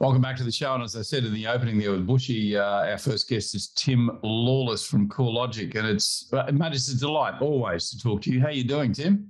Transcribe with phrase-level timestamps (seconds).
[0.00, 0.72] Welcome back to the show.
[0.72, 3.68] And as I said in the opening there with Bushy, uh, our first guest is
[3.76, 5.74] Tim Lawless from CoreLogic.
[5.74, 8.40] And it's, uh, mate, it's a delight always to talk to you.
[8.40, 9.28] How are you doing, Tim?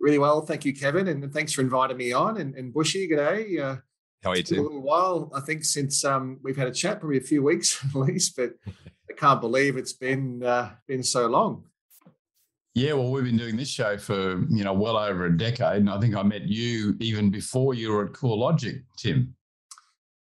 [0.00, 0.40] Really well.
[0.40, 1.08] Thank you, Kevin.
[1.08, 2.38] And thanks for inviting me on.
[2.38, 3.60] And, and Bushy, g'day.
[3.60, 3.76] Uh,
[4.22, 4.60] How are you, Tim?
[4.60, 7.84] A little while, I think, since um, we've had a chat, probably a few weeks
[7.84, 11.62] at least, but I can't believe it's been uh, been so long.
[12.72, 15.90] Yeah, well, we've been doing this show for you know well over a decade, and
[15.90, 19.34] I think I met you even before you were at Cool CoreLogic, Tim.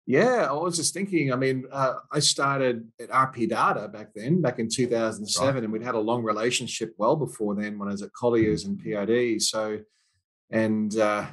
[0.08, 1.34] Yeah, I was just thinking.
[1.34, 5.62] I mean, uh, I started at RP Data back then, back in 2007, right.
[5.62, 8.82] and we'd had a long relationship well before then when I was at Colliers and
[8.82, 9.42] PID.
[9.42, 9.80] So,
[10.50, 11.26] and uh,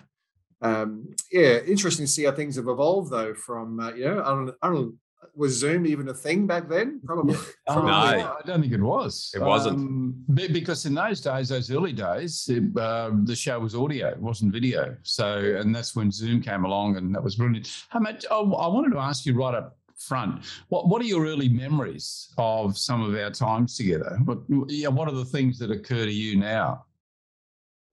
[0.62, 3.34] um, yeah, interesting to see how things have evolved though.
[3.34, 4.96] From uh, you know, I don't, I don't
[5.36, 7.02] was Zoom even a thing back then?
[7.06, 7.36] Probably.
[7.68, 9.34] Oh, no, I don't think it was.
[9.36, 13.76] It wasn't um, because in those days, those early days, it, uh, the show was
[13.76, 14.96] audio, it wasn't video.
[15.04, 17.72] So, and that's when Zoom came along, and that was brilliant.
[17.90, 18.26] How much?
[18.30, 20.46] Oh, I wanted to ask you right up front.
[20.70, 24.18] What What are your early memories of some of our times together?
[24.26, 26.86] What yeah, What are the things that occur to you now?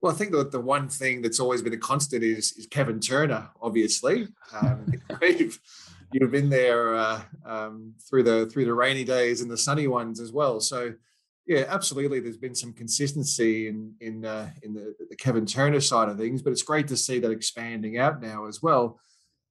[0.01, 2.99] Well, I think that the one thing that's always been a constant is, is Kevin
[2.99, 4.27] Turner, obviously.
[4.51, 4.85] Um,
[6.13, 10.19] you've been there uh, um, through the through the rainy days and the sunny ones
[10.19, 10.59] as well.
[10.59, 10.93] So
[11.45, 12.19] yeah, absolutely.
[12.19, 16.41] There's been some consistency in in uh, in the, the Kevin Turner side of things,
[16.41, 18.99] but it's great to see that expanding out now as well.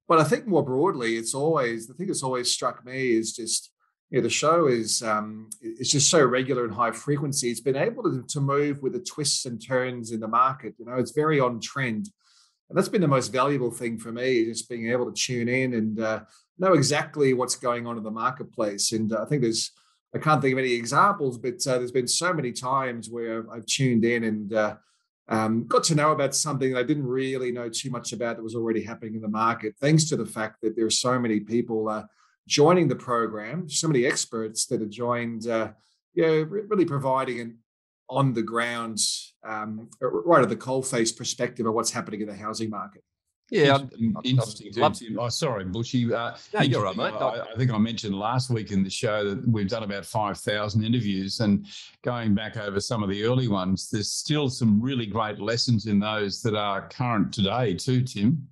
[0.07, 3.71] But I think more broadly, it's always the thing that's always struck me is just
[4.09, 7.49] you know, the show is um, it's just so regular and high frequency.
[7.49, 10.75] It's been able to, to move with the twists and turns in the market.
[10.77, 12.09] You know, it's very on trend.
[12.69, 15.73] And that's been the most valuable thing for me, just being able to tune in
[15.73, 16.19] and uh,
[16.57, 18.91] know exactly what's going on in the marketplace.
[18.91, 19.71] And uh, I think there's,
[20.15, 23.65] I can't think of any examples, but uh, there's been so many times where I've
[23.65, 24.75] tuned in and uh,
[25.29, 28.43] um, got to know about something that I didn't really know too much about that
[28.43, 31.39] was already happening in the market, thanks to the fact that there are so many
[31.39, 32.03] people uh,
[32.47, 35.71] joining the program, so many experts that have joined, uh,
[36.13, 37.57] you know, really providing an
[38.09, 38.99] on the ground,
[39.43, 43.03] um, right at the coalface perspective of what's happening in the housing market.
[43.53, 43.77] Yeah,
[44.23, 44.67] interesting.
[44.73, 46.11] interesting oh, sorry, Bushy.
[46.11, 47.13] Uh, no, you're right, mate.
[47.13, 50.83] I, I, think I mentioned last week in the show that we've done about 5,000
[50.83, 51.67] interviews, and
[52.03, 55.99] going back over some of the early ones, there's still some really great lessons in
[55.99, 58.47] those that are current today, too, Tim.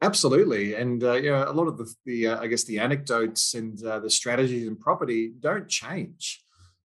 [0.00, 3.52] Absolutely, and uh, you know, a lot of the, the uh, I guess the anecdotes
[3.52, 6.42] and uh, the strategies and property don't change.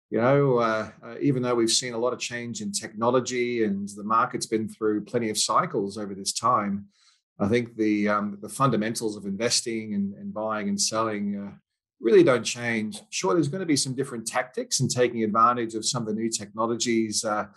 [0.10, 3.88] You know, uh, uh, even though we've seen a lot of change in technology and
[3.96, 6.88] the market's been through plenty of cycles over this time,
[7.40, 11.58] I think the um, the fundamentals of investing and, and buying and selling uh,
[12.00, 13.02] really don't change.
[13.10, 16.22] Sure, there's going to be some different tactics and taking advantage of some of the
[16.22, 17.48] new technologies uh,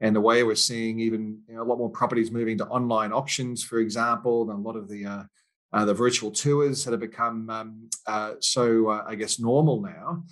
[0.00, 3.12] and the way we're seeing even you know, a lot more properties moving to online
[3.12, 5.22] auctions, for example, and a lot of the uh,
[5.72, 10.24] uh the virtual tours that have become um, uh, so uh, I guess normal now.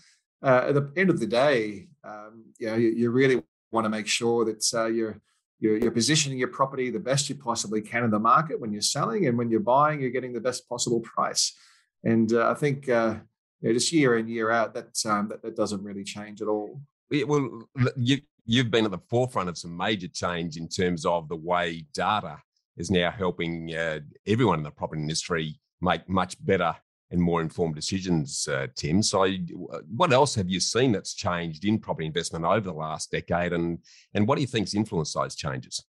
[0.43, 4.09] at the end of the day, um, you know, you, you really want to make
[4.09, 5.21] sure that you're
[5.61, 8.83] you're, you're, positioning your property the best you possibly can in the market when you're
[8.83, 11.57] selling, and when you're buying, you're getting the best possible price.
[12.05, 13.17] And uh, I think uh,
[13.61, 16.49] you know, just year in year out, that, um, that that doesn't really change at
[16.49, 16.81] all.
[17.11, 21.29] Yeah, well, you you've been at the forefront of some major change in terms of
[21.29, 22.39] the way data
[22.77, 26.75] is now helping uh, everyone in the property industry make much better
[27.11, 29.03] and more informed decisions, uh, Tim.
[29.03, 33.11] So, uh, what else have you seen that's changed in property investment over the last
[33.11, 33.79] decade, and
[34.15, 35.85] and what do you think's influenced those changes?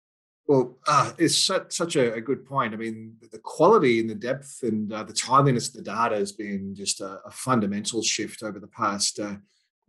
[0.49, 2.73] Well, uh, it's such, such a, a, good point.
[2.73, 6.33] I mean, the quality and the depth and uh, the timeliness of the data has
[6.33, 9.35] been just a, a fundamental shift over the past uh,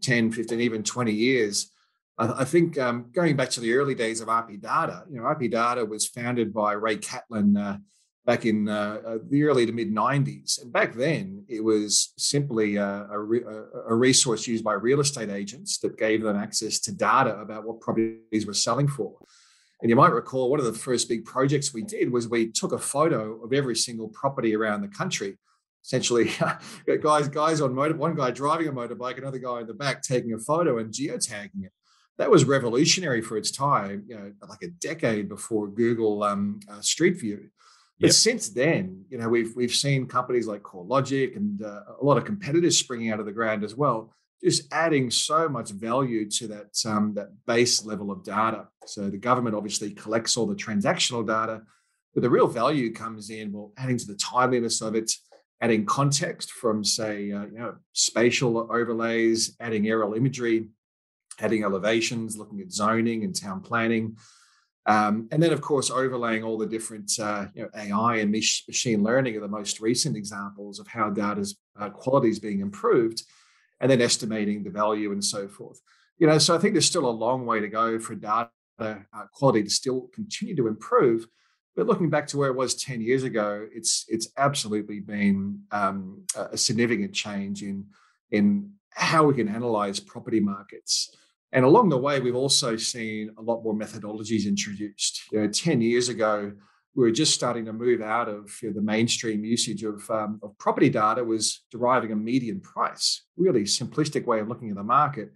[0.01, 1.71] 10, 15, even 20 years.
[2.17, 5.23] I, I think um, going back to the early days of RP Data, you know,
[5.23, 7.77] RP Data was founded by Ray Catlin uh,
[8.25, 10.61] back in uh, uh, the early to mid 90s.
[10.61, 13.19] And back then, it was simply a, a,
[13.87, 17.79] a, resource used by real estate agents that gave them access to data about what
[17.79, 19.15] properties were selling for.
[19.81, 22.73] And you might recall one of the first big projects we did was we took
[22.73, 25.37] a photo of every single property around the country.
[25.83, 26.29] Essentially,
[27.01, 30.33] guys, guys on motor, one guy driving a motorbike, another guy in the back taking
[30.33, 31.71] a photo and geotagging it.
[32.17, 36.81] That was revolutionary for its time, you know, like a decade before Google um, uh,
[36.81, 37.49] Street View.
[37.99, 38.13] But yep.
[38.13, 42.23] since then, you know, we've we've seen companies like CoreLogic and uh, a lot of
[42.23, 46.79] competitors springing out of the ground as well, just adding so much value to that
[46.85, 48.67] um, that base level of data.
[48.85, 51.63] So the government obviously collects all the transactional data,
[52.13, 55.11] but the real value comes in well, adding to the timeliness of it,
[55.59, 60.67] adding context from say uh, you know spatial overlays, adding aerial imagery,
[61.37, 64.15] adding elevations, looking at zoning and town planning
[64.89, 69.03] Um, and then, of course, overlaying all the different uh, you know, AI and machine
[69.03, 73.21] learning are the most recent examples of how data's uh, quality is being improved,
[73.79, 75.79] and then estimating the value and so forth.
[76.17, 78.49] You know, so I think there's still a long way to go for data
[78.79, 78.95] uh,
[79.31, 81.27] quality to still continue to improve.
[81.75, 86.23] But looking back to where it was 10 years ago, it's it's absolutely been um,
[86.35, 87.85] a significant change in
[88.31, 91.15] in how we can analyze property markets.
[91.51, 95.21] And along the way, we've also seen a lot more methodologies introduced.
[95.31, 96.51] You know, 10 years ago,
[96.95, 100.39] we were just starting to move out of you know, the mainstream usage of, um,
[100.43, 104.83] of property data was deriving a median price, really simplistic way of looking at the
[104.83, 105.31] market,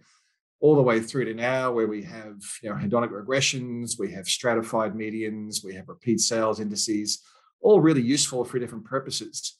[0.60, 4.26] all the way through to now where we have you know, hedonic regressions, we have
[4.26, 7.22] stratified medians, we have repeat sales indices,
[7.60, 9.58] all really useful for different purposes.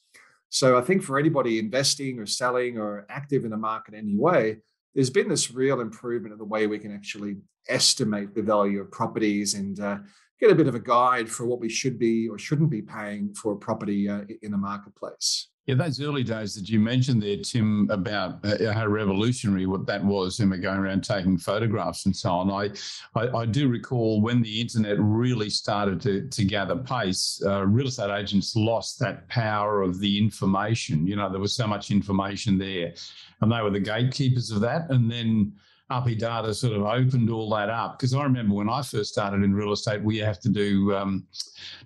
[0.50, 4.58] So I think for anybody investing or selling or active in the market anyway,
[4.94, 7.36] there's been this real improvement of the way we can actually
[7.68, 9.98] estimate the value of properties and uh,
[10.40, 13.34] get a bit of a guide for what we should be or shouldn't be paying
[13.34, 15.48] for a property uh, in the marketplace.
[15.66, 20.04] Yeah, those early days that you mentioned there, Tim, about uh, how revolutionary what that
[20.04, 22.50] was, and we're going around taking photographs and so on.
[22.50, 22.70] I,
[23.18, 27.86] I, I do recall when the internet really started to, to gather pace, uh, real
[27.86, 31.06] estate agents lost that power of the information.
[31.06, 32.92] You know, there was so much information there,
[33.40, 34.90] and they were the gatekeepers of that.
[34.90, 35.54] And then
[35.90, 37.98] RP Data sort of opened all that up.
[37.98, 41.26] Because I remember when I first started in real estate, we have to do um,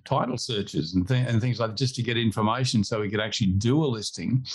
[0.05, 3.19] title searches and, th- and things like that just to get information so we could
[3.19, 4.45] actually do a listing.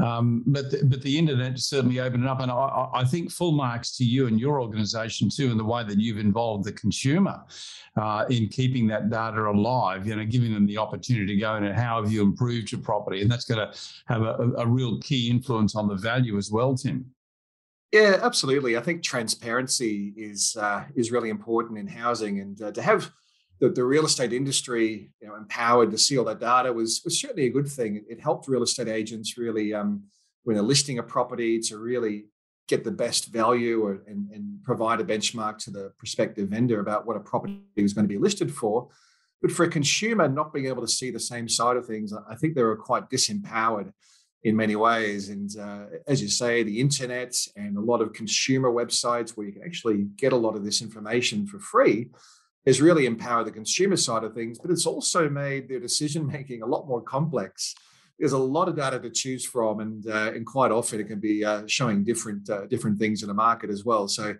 [0.00, 3.50] Um, but the, but the internet certainly opened it up, and I, I, think full
[3.50, 7.42] marks to you and your organisation too, and the way that you've involved the consumer
[7.96, 10.06] uh, in keeping that data alive.
[10.06, 12.80] You know, giving them the opportunity to go in and how have you improved your
[12.80, 16.48] property, and that's going to have a, a real key influence on the value as
[16.48, 17.04] well, Tim.
[17.92, 18.76] Yeah, absolutely.
[18.76, 23.10] I think transparency is uh, is really important in housing, and uh, to have
[23.60, 27.18] the, the real estate industry you know, empowered to see all that data was was
[27.18, 28.04] certainly a good thing.
[28.08, 30.04] It helped real estate agents really, um,
[30.44, 32.26] when they're listing a property, to really
[32.68, 37.06] get the best value or, and, and provide a benchmark to the prospective vendor about
[37.06, 38.88] what a property was going to be listed for.
[39.40, 42.34] But for a consumer not being able to see the same side of things, I
[42.34, 43.92] think they were quite disempowered
[44.44, 45.28] in many ways.
[45.28, 49.52] And uh, as you say, the internet and a lot of consumer websites where you
[49.52, 52.10] can actually get a lot of this information for free
[52.66, 56.62] has really empowered the consumer side of things, but it's also made their decision making
[56.62, 57.74] a lot more complex.
[58.18, 61.20] There's a lot of data to choose from, and uh, and quite often it can
[61.20, 64.08] be uh, showing different uh, different things in the market as well.
[64.08, 64.34] So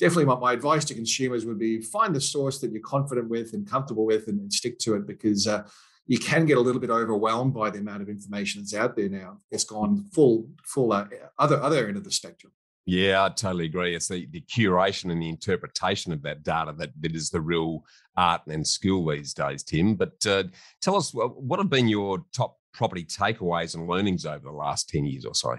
[0.00, 3.52] definitely my, my advice to consumers would be find the source that you're confident with
[3.52, 5.62] and comfortable with and, and stick to it because uh,
[6.10, 9.08] you can get a little bit overwhelmed by the amount of information that's out there
[9.08, 9.38] now.
[9.52, 11.06] It's gone full, full uh,
[11.38, 12.52] other other end of the spectrum.
[12.84, 13.94] Yeah, I totally agree.
[13.94, 17.84] It's the, the curation and the interpretation of that data that, that is the real
[18.16, 19.94] art and skill these days, Tim.
[19.94, 20.44] But uh,
[20.82, 25.04] tell us, what have been your top property takeaways and learnings over the last 10
[25.04, 25.58] years or so?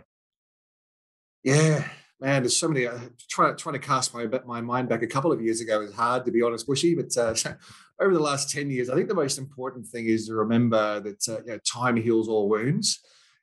[1.45, 1.87] Yeah,
[2.21, 2.87] man, there's so many.
[2.87, 5.93] Uh, trying trying to cast my my mind back a couple of years ago is
[5.93, 6.95] hard to be honest, Bushy.
[6.95, 7.33] But uh,
[7.99, 11.27] over the last ten years, I think the most important thing is to remember that
[11.27, 12.99] uh, you know, time heals all wounds.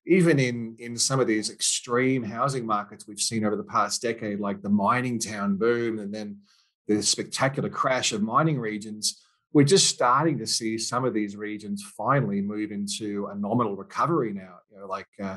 [0.07, 4.41] Even in in some of these extreme housing markets we've seen over the past decade,
[4.41, 6.39] like the mining town boom, and then
[6.87, 9.23] the spectacular crash of mining regions,
[9.53, 14.32] we're just starting to see some of these regions finally move into a nominal recovery
[14.32, 14.56] now.
[14.70, 15.37] You know, like uh,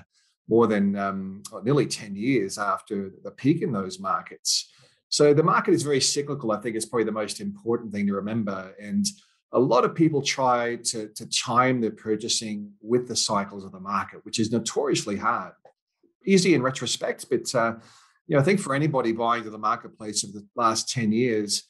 [0.51, 4.69] more than um, nearly 10 years after the peak in those markets.
[5.07, 8.13] So the market is very cyclical, I think is probably the most important thing to
[8.15, 8.75] remember.
[8.77, 9.05] And
[9.53, 13.79] a lot of people try to, to time their purchasing with the cycles of the
[13.79, 15.53] market, which is notoriously hard.
[16.25, 17.75] Easy in retrospect, but uh,
[18.27, 21.63] you know, I think for anybody buying to the marketplace of the last 10 years,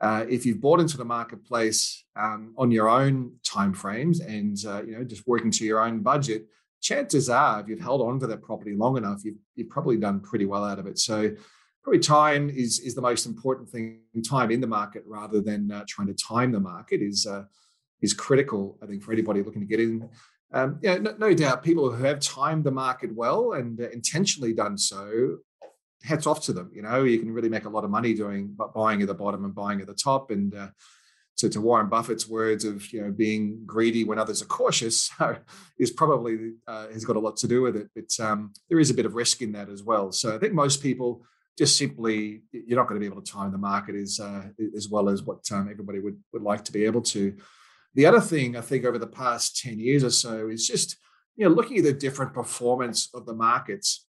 [0.00, 4.98] uh, if you've bought into the marketplace um, on your own timeframes and uh, you
[4.98, 6.46] know just working to your own budget,
[6.84, 10.20] chances are, if you've held on to that property long enough, you've, you've probably done
[10.20, 10.98] pretty well out of it.
[10.98, 11.34] So
[11.82, 14.00] probably time is is the most important thing.
[14.28, 17.44] Time in the market rather than uh, trying to time the market is uh,
[18.00, 18.78] is critical.
[18.82, 20.08] I think for anybody looking to get in.
[20.52, 24.52] Um, yeah, no, no, doubt, people who have timed the market well and uh, intentionally
[24.52, 25.38] done so,
[26.04, 26.70] hats off to them.
[26.72, 29.44] You know, you can really make a lot of money doing buying at the bottom
[29.44, 30.68] and buying at the top, and uh,
[31.36, 35.10] to, to Warren Buffett's words of you know being greedy when others are cautious
[35.78, 37.88] is probably uh, has got a lot to do with it.
[37.94, 40.12] But um, there is a bit of risk in that as well.
[40.12, 41.22] So I think most people
[41.58, 44.44] just simply you're not going to be able to time the market as uh,
[44.76, 47.36] as well as what um, everybody would would like to be able to.
[47.94, 50.96] The other thing I think over the past ten years or so is just
[51.36, 54.06] you know looking at the different performance of the markets.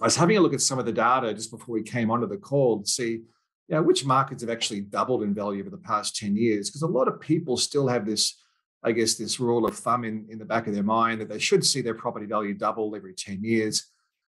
[0.00, 2.26] I was having a look at some of the data just before we came onto
[2.26, 3.20] the call to see
[3.70, 6.68] you know, which markets have actually doubled in value over the past 10 years?
[6.68, 8.42] Because a lot of people still have this,
[8.82, 11.38] I guess, this rule of thumb in, in the back of their mind that they
[11.38, 13.86] should see their property value double every 10 years.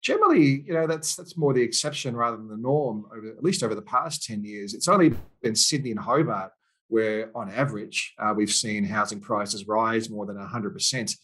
[0.01, 3.61] Generally, you know, that's that's more the exception rather than the norm, over, at least
[3.61, 4.73] over the past 10 years.
[4.73, 6.51] It's only been Sydney and Hobart
[6.87, 11.17] where, on average, uh, we've seen housing prices rise more than 100%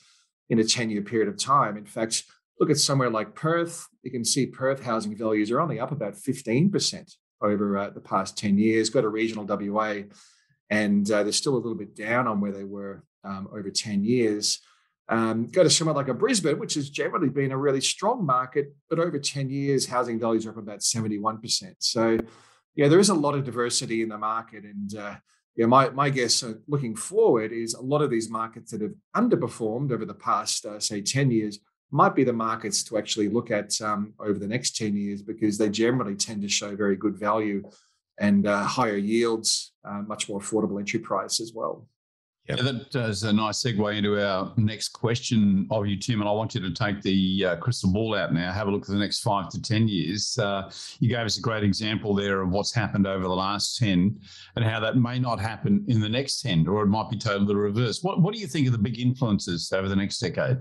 [0.49, 1.77] in a 10 year period of time.
[1.77, 2.23] In fact,
[2.59, 6.15] look at somewhere like Perth, you can see Perth housing values are only up about
[6.15, 8.89] 15% over uh, the past 10 years.
[8.89, 10.03] Go to regional WA,
[10.69, 14.03] and uh, they're still a little bit down on where they were um, over 10
[14.03, 14.59] years.
[15.09, 18.73] Um, go to somewhere like a Brisbane, which has generally been a really strong market,
[18.89, 21.75] but over 10 years, housing values are up about 71%.
[21.79, 22.17] So,
[22.75, 24.63] yeah, there is a lot of diversity in the market.
[24.63, 25.15] And uh,
[25.57, 28.93] yeah, my, my guess uh, looking forward is a lot of these markets that have
[29.13, 31.59] underperformed over the past, uh, say, 10 years
[31.91, 35.57] might be the markets to actually look at um, over the next 10 years because
[35.57, 37.63] they generally tend to show very good value
[38.19, 41.87] and uh, higher yields, uh, much more affordable entry price as well.
[42.47, 42.57] Yep.
[42.57, 46.21] Yeah, that is a nice segue into our next question of you, Tim.
[46.21, 48.81] And I want you to take the uh, crystal ball out now, have a look
[48.81, 50.39] at the next five to 10 years.
[50.39, 54.19] Uh, you gave us a great example there of what's happened over the last 10
[54.55, 57.45] and how that may not happen in the next 10, or it might be totally
[57.45, 58.01] the reverse.
[58.01, 60.57] What, what do you think are the big influences over the next decade?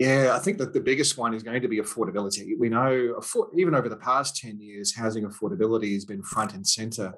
[0.00, 2.58] Yeah, I think that the biggest one is going to be affordability.
[2.58, 3.20] We know,
[3.54, 7.12] even over the past 10 years, housing affordability has been front and center.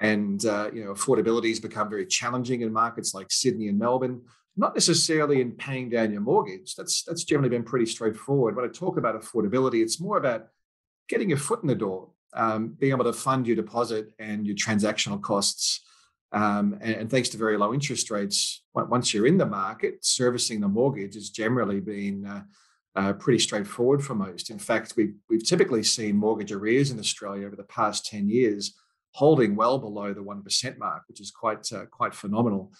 [0.00, 4.22] And, uh, you know, affordability has become very challenging in markets like Sydney and Melbourne,
[4.56, 6.74] not necessarily in paying down your mortgage.
[6.74, 8.56] That's, that's generally been pretty straightforward.
[8.56, 10.48] When I talk about affordability, it's more about
[11.08, 14.56] getting your foot in the door, um, being able to fund your deposit and your
[14.56, 15.82] transactional costs
[16.32, 20.60] um, and, and, thanks to very low interest rates, once you're in the market, servicing
[20.60, 22.42] the mortgage has generally been uh,
[22.96, 24.50] uh, pretty straightforward for most.
[24.50, 28.74] In fact, we've, we've typically seen mortgage arrears in Australia over the past 10 years
[29.12, 32.72] holding well below the 1% mark, which is quite, uh, quite phenomenal.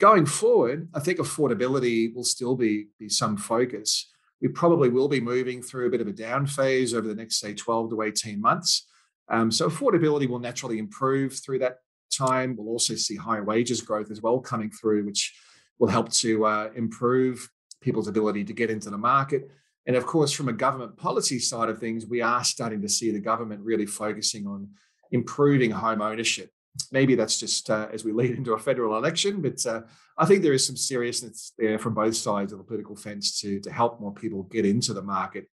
[0.00, 4.10] Going forward, I think affordability will still be, be some focus.
[4.40, 7.38] We probably will be moving through a bit of a down phase over the next,
[7.38, 8.86] say, 12 to 18 months.
[9.28, 11.78] Um, so affordability will naturally improve through that
[12.16, 12.56] time.
[12.56, 15.34] We'll also see higher wages growth as well coming through, which
[15.78, 17.48] will help to uh, improve
[17.80, 19.50] people's ability to get into the market.
[19.86, 23.10] And of course, from a government policy side of things, we are starting to see
[23.10, 24.70] the government really focusing on
[25.12, 26.50] improving home ownership.
[26.90, 29.82] Maybe that's just uh, as we lead into a federal election, but uh,
[30.16, 33.60] I think there is some seriousness there from both sides of the political fence to,
[33.60, 35.48] to help more people get into the market.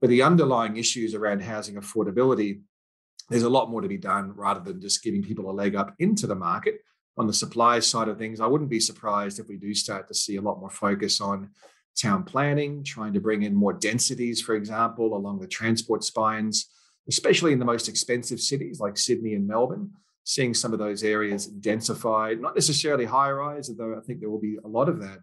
[0.00, 2.60] But the underlying issues around housing affordability
[3.30, 5.94] there's a lot more to be done rather than just giving people a leg up
[6.00, 6.80] into the market.
[7.16, 10.14] On the supply side of things, I wouldn't be surprised if we do start to
[10.14, 11.50] see a lot more focus on
[11.96, 16.66] town planning, trying to bring in more densities, for example, along the transport spines,
[17.08, 19.90] especially in the most expensive cities like Sydney and Melbourne,
[20.24, 24.40] seeing some of those areas densified, not necessarily high rise, although I think there will
[24.40, 25.18] be a lot of that,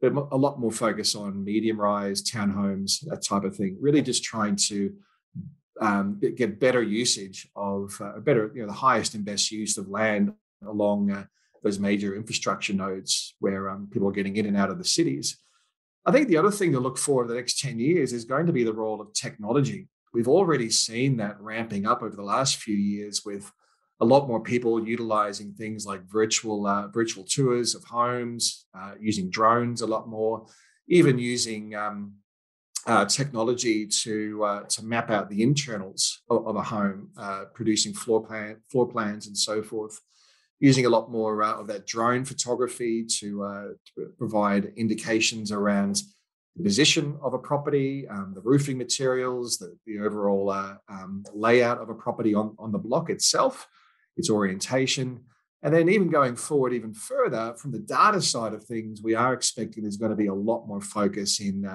[0.00, 4.24] but a lot more focus on medium rise, townhomes, that type of thing, really just
[4.24, 4.92] trying to
[5.80, 9.88] um, get better usage of uh, better, you know, the highest and best use of
[9.88, 10.32] land
[10.66, 11.24] along uh,
[11.62, 15.38] those major infrastructure nodes where um, people are getting in and out of the cities.
[16.04, 18.52] I think the other thing to look for the next 10 years is going to
[18.52, 19.88] be the role of technology.
[20.14, 23.50] We've already seen that ramping up over the last few years with
[24.00, 29.30] a lot more people utilizing things like virtual uh, virtual tours of homes, uh, using
[29.30, 30.46] drones a lot more,
[30.88, 32.12] even using um,
[32.86, 37.92] uh, technology to uh, to map out the internals of, of a home, uh, producing
[37.92, 40.00] floor plan floor plans and so forth.
[40.60, 46.00] Using a lot more uh, of that drone photography to, uh, to, provide indications around
[46.56, 51.76] the position of a property, um, the roofing materials, the, the overall uh, um, layout
[51.76, 53.68] of a property on, on the block itself,
[54.16, 55.20] its orientation.
[55.62, 59.34] And then, even going forward, even further from the data side of things, we are
[59.34, 61.66] expecting there's going to be a lot more focus in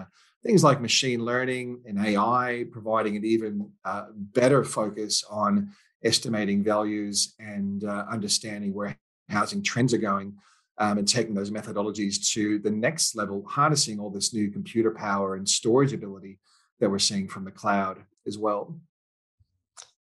[0.44, 5.72] things like machine learning and AI, providing an even uh, better focus on
[6.04, 8.98] estimating values and uh, understanding where
[9.30, 10.36] housing trends are going
[10.78, 15.36] um, and taking those methodologies to the next level, harnessing all this new computer power
[15.36, 16.40] and storage ability
[16.80, 18.76] that we're seeing from the cloud as well.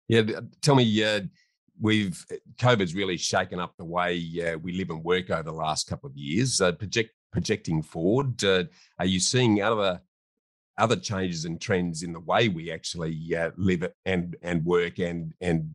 [0.06, 0.22] Yeah,
[0.62, 1.20] tell me, uh,
[1.80, 2.24] we've
[2.56, 6.08] COVID's really shaken up the way uh, we live and work over the last couple
[6.08, 6.60] of years.
[6.60, 8.64] Uh, project projecting forward, uh,
[8.98, 10.00] are you seeing other
[10.78, 15.34] other changes and trends in the way we actually uh, live and and work and
[15.40, 15.74] and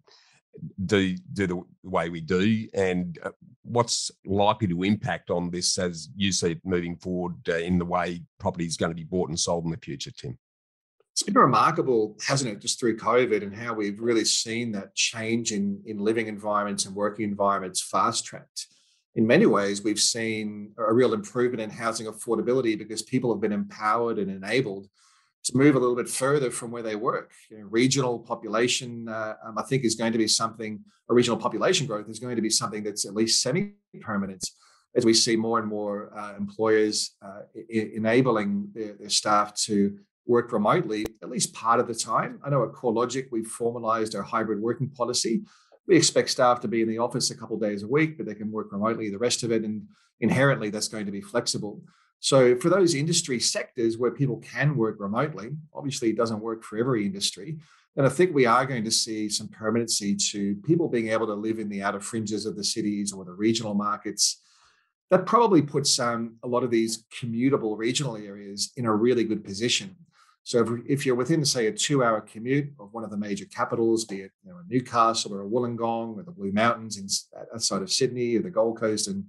[0.86, 3.31] do do the way we do and uh,
[3.63, 7.86] what's likely to impact on this as you see it moving forward uh, in the
[7.86, 10.38] way property is going to be bought and sold in the future tim
[11.13, 15.51] it's been remarkable, hasn't it, just through COVID and how we've really seen that change
[15.51, 18.65] in, in living environments and working environments fast tracked.
[19.15, 23.51] In many ways, we've seen a real improvement in housing affordability because people have been
[23.51, 24.88] empowered and enabled
[25.43, 27.32] to move a little bit further from where they work.
[27.51, 30.79] You know, regional population, uh, um, I think, is going to be something,
[31.10, 34.43] regional population growth is going to be something that's at least semi permanent
[34.96, 39.98] as we see more and more uh, employers uh, I- enabling their, their, staff to
[40.25, 42.39] work remotely at least part of the time.
[42.43, 45.43] I know at CoreLogic, we've formalized our hybrid working policy.
[45.87, 48.25] We expect staff to be in the office a couple of days a week, but
[48.25, 49.63] they can work remotely the rest of it.
[49.63, 49.87] And
[50.21, 51.81] inherently, that's going to be flexible.
[52.19, 56.77] So, for those industry sectors where people can work remotely, obviously it doesn't work for
[56.77, 57.57] every industry.
[57.97, 61.33] And I think we are going to see some permanency to people being able to
[61.33, 64.41] live in the outer fringes of the cities or the regional markets
[65.13, 69.43] that probably puts um, a lot of these commutable regional areas in a really good
[69.43, 69.95] position.
[70.43, 74.03] So if, if you're within, say, a two-hour commute of one of the major capitals,
[74.03, 77.07] be it you know, Newcastle or a Wollongong or the Blue Mountains in,
[77.53, 79.25] outside of Sydney or the Gold Coast and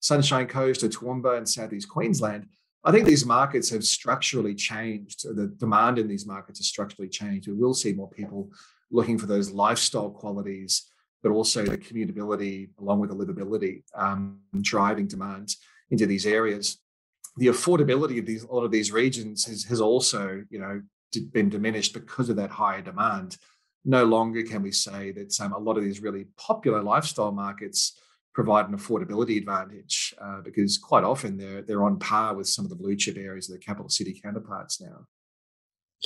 [0.00, 2.48] Sunshine Coast or Toowoomba and Southeast Queensland,
[2.84, 5.24] I think these markets have structurally changed.
[5.24, 7.48] The demand in these markets has structurally changed.
[7.48, 8.50] We will see more people
[8.90, 10.88] looking for those lifestyle qualities,
[11.22, 15.54] but also the commutability along with the livability um, driving demand
[15.90, 16.78] into these areas
[17.36, 20.82] the affordability of these a lot of these regions has, has also you know
[21.32, 23.36] been diminished because of that higher demand.
[23.84, 28.00] No longer can we say that um, a lot of these really popular lifestyle markets
[28.34, 32.68] provide an affordability advantage uh, because quite often they're they're on par with some of
[32.70, 35.06] the blue chip areas of the capital city counterparts now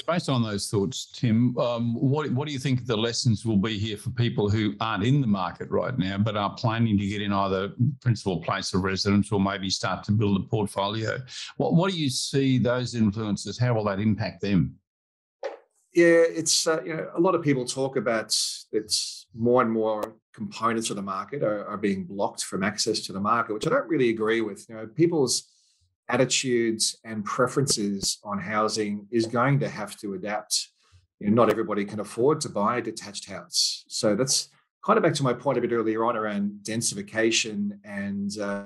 [0.07, 3.79] Based on those thoughts, Tim, um, what, what do you think the lessons will be
[3.79, 7.23] here for people who aren't in the market right now, but are planning to get
[7.23, 11.19] in either principal place of residence or maybe start to build a portfolio?
[11.57, 13.59] What, what do you see those influences?
[13.59, 14.77] How will that impact them?
[15.93, 18.37] Yeah, it's uh, you know a lot of people talk about
[18.71, 23.13] it's more and more components of the market are, are being blocked from access to
[23.13, 24.67] the market, which I don't really agree with.
[24.69, 25.49] You know, people's
[26.11, 30.69] attitudes and preferences on housing is going to have to adapt.
[31.19, 33.85] You know, not everybody can afford to buy a detached house.
[33.89, 34.49] So that's
[34.85, 38.65] kind of back to my point a bit earlier on around densification and uh,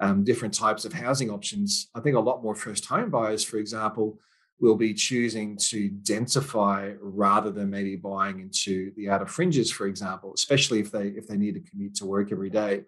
[0.00, 1.88] um, different types of housing options.
[1.94, 4.18] I think a lot more first home buyers, for example,
[4.60, 10.32] will be choosing to densify rather than maybe buying into the outer fringes, for example,
[10.34, 12.82] especially if they if they need to commute to work every day.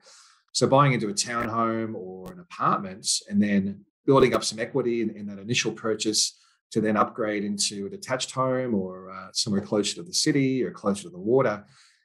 [0.56, 5.10] So buying into a townhome or an apartment and then building up some equity in,
[5.10, 6.40] in that initial purchase
[6.70, 10.70] to then upgrade into a detached home or uh, somewhere closer to the city or
[10.70, 11.62] closer to the water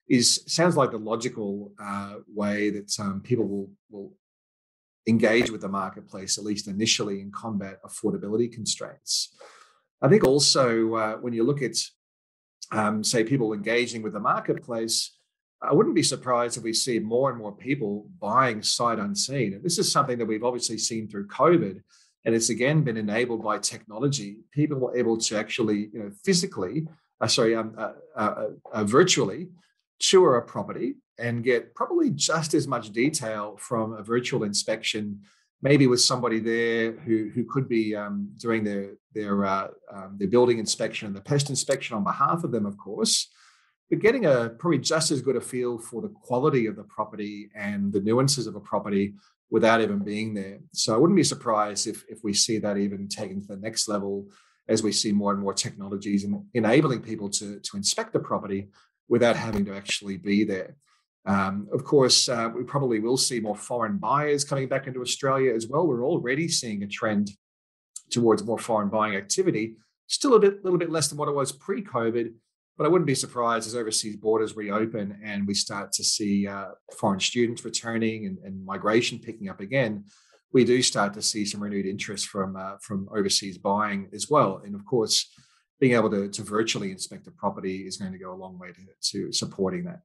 [0.10, 4.12] is sounds like the logical uh, way that um, people will will
[5.08, 9.34] engage with the marketplace at least initially and combat affordability constraints.
[10.02, 11.78] I think also uh, when you look at
[12.74, 15.18] um, say people engaging with the marketplace,
[15.62, 19.54] I wouldn't be surprised if we see more and more people buying sight unseen.
[19.54, 21.82] And this is something that we've obviously seen through COVID,
[22.26, 24.38] and it's again been enabled by technology.
[24.52, 26.88] People were able to actually, you know, physically,
[27.20, 29.50] uh, sorry, um, uh, uh, uh, virtually
[30.00, 35.20] tour a property and get probably just as much detail from a virtual inspection,
[35.62, 40.28] maybe with somebody there who who could be um, doing their their uh, um, their
[40.28, 43.30] building inspection and the pest inspection on behalf of them, of course
[43.92, 47.52] but getting a probably just as good a feel for the quality of the property
[47.54, 49.14] and the nuances of a property
[49.50, 50.60] without even being there.
[50.74, 53.90] So I wouldn't be surprised if if we see that even taken to the next
[53.90, 54.28] level
[54.70, 58.70] as we see more and more technologies and enabling people to to inspect the property
[59.10, 60.78] without having to actually be there.
[61.26, 65.54] Um, of course, uh, we probably will see more foreign buyers coming back into Australia
[65.54, 65.86] as well.
[65.86, 67.30] We're already seeing a trend
[68.10, 69.76] towards more foreign buying activity.
[70.08, 72.34] Still a bit, little bit less than what it was pre-COVID,
[72.78, 76.70] but I wouldn't be surprised as overseas borders reopen and we start to see uh,
[76.98, 80.06] foreign students returning and, and, migration picking up again.
[80.54, 84.62] We do start to see some renewed interest from uh, from overseas buying as well.
[84.66, 85.32] And of course,
[85.80, 88.70] being able to, to virtually inspect a property is going to go a long way
[88.70, 88.82] to,
[89.12, 90.02] to supporting that.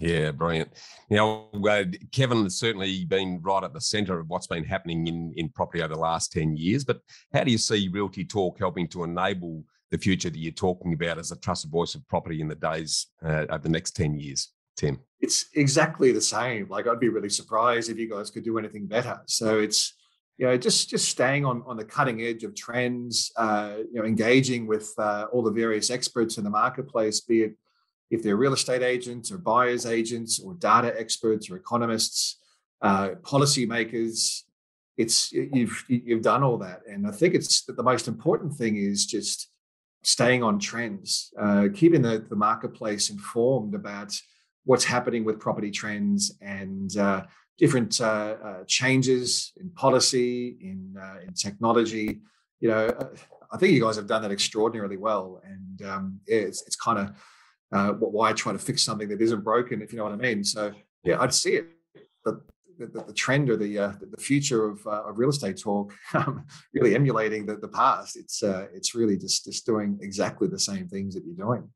[0.00, 0.72] Yeah, brilliant.
[1.08, 5.32] Now, uh, Kevin has certainly been right at the centre of what's been happening in,
[5.36, 6.84] in property over the last 10 years.
[6.84, 6.98] But
[7.32, 9.62] how do you see Realty Talk helping to enable
[9.94, 13.06] the future that you're talking about as a trusted voice of property in the days
[13.24, 14.98] uh, over the next 10 years, Tim?
[15.20, 16.68] It's exactly the same.
[16.68, 19.20] Like I'd be really surprised if you guys could do anything better.
[19.26, 19.94] So it's,
[20.36, 24.04] you know, just just staying on on the cutting edge of trends, uh, you know,
[24.04, 27.54] engaging with uh, all the various experts in the marketplace, be it
[28.10, 32.38] if they're real estate agents or buyers agents or data experts or economists,
[32.82, 34.42] uh, policymakers.
[34.96, 39.06] It's you've you've done all that, and I think it's the most important thing is
[39.06, 39.48] just
[40.04, 44.14] staying on trends, uh, keeping the, the marketplace informed about
[44.64, 47.22] what's happening with property trends and uh,
[47.58, 52.20] different uh, uh changes in policy, in, uh, in technology.
[52.60, 53.08] You know,
[53.52, 56.98] I think you guys have done that extraordinarily well, and um, yeah, it's, it's kind
[56.98, 60.44] of why try to fix something that isn't broken, if you know what I mean.
[60.44, 61.66] So yeah, I'd see it.
[62.24, 62.40] The,
[62.78, 66.44] the, the trend or the uh, the future of, uh, of real estate talk um,
[66.72, 68.16] really emulating the, the past.
[68.16, 71.68] It's uh, it's really just just doing exactly the same things that you're doing.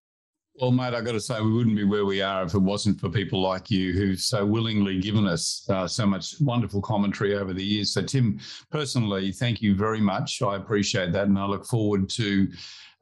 [0.61, 2.99] Well, mate, I've got to say, we wouldn't be where we are if it wasn't
[2.99, 7.55] for people like you who've so willingly given us uh, so much wonderful commentary over
[7.55, 7.93] the years.
[7.93, 8.41] So, Tim,
[8.73, 10.43] personally, thank you very much.
[10.43, 11.29] I appreciate that.
[11.29, 12.49] And I look forward to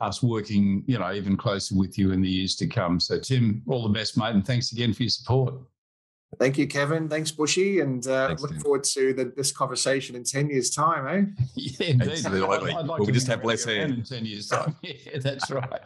[0.02, 3.00] us working, you know, even closer with you in the years to come.
[3.00, 4.34] So, Tim, all the best, mate.
[4.34, 5.54] And thanks again for your support.
[6.38, 7.08] Thank you, Kevin.
[7.08, 7.80] Thanks, Bushy.
[7.80, 8.60] And uh, Thanks, look Tim.
[8.60, 11.44] forward to the, this conversation in 10 years' time, eh?
[11.54, 12.10] yeah, indeed.
[12.10, 12.72] Absolutely.
[12.72, 13.82] I'd, I'd like we just have less hair.
[13.82, 14.76] In 10 years' time.
[14.82, 15.80] yeah, that's right.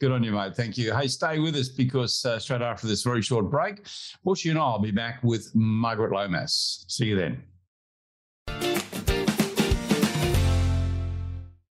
[0.00, 0.56] Good on you, mate.
[0.56, 0.92] Thank you.
[0.92, 3.86] Hey, stay with us because uh, straight after this very short break,
[4.24, 6.84] Bushy and I will be back with Margaret Lomas.
[6.88, 8.81] See you then.